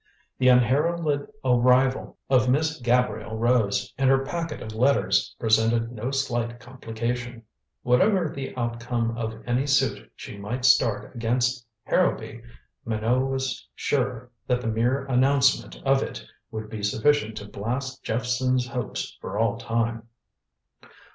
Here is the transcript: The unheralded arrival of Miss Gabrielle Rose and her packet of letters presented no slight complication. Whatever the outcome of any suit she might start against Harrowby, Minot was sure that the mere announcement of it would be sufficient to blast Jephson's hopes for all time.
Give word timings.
The 0.39 0.47
unheralded 0.47 1.27
arrival 1.45 2.17
of 2.27 2.49
Miss 2.49 2.79
Gabrielle 2.81 3.37
Rose 3.37 3.93
and 3.99 4.09
her 4.09 4.25
packet 4.25 4.59
of 4.59 4.73
letters 4.73 5.35
presented 5.37 5.91
no 5.91 6.09
slight 6.09 6.59
complication. 6.59 7.43
Whatever 7.83 8.27
the 8.27 8.57
outcome 8.57 9.15
of 9.15 9.43
any 9.45 9.67
suit 9.67 10.09
she 10.15 10.39
might 10.39 10.65
start 10.65 11.13
against 11.13 11.63
Harrowby, 11.83 12.41
Minot 12.83 13.27
was 13.29 13.67
sure 13.75 14.31
that 14.47 14.61
the 14.61 14.67
mere 14.67 15.05
announcement 15.05 15.75
of 15.85 16.01
it 16.01 16.25
would 16.49 16.67
be 16.67 16.81
sufficient 16.81 17.37
to 17.37 17.45
blast 17.47 18.01
Jephson's 18.03 18.65
hopes 18.69 19.15
for 19.21 19.37
all 19.37 19.59
time. 19.59 20.07